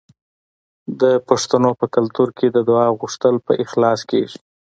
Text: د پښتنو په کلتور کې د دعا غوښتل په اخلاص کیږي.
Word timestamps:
د 1.01 1.03
پښتنو 1.27 1.69
په 1.79 1.85
کلتور 1.95 2.29
کې 2.37 2.47
د 2.51 2.57
دعا 2.69 2.87
غوښتل 2.99 3.35
په 3.45 3.53
اخلاص 3.63 3.99
کیږي. 4.09 4.39